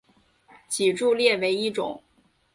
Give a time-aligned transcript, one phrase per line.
[0.67, 2.01] 脊柱裂为一种。